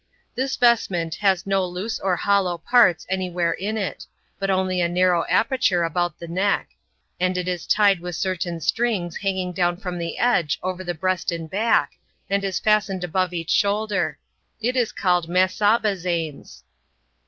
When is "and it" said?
7.19-7.47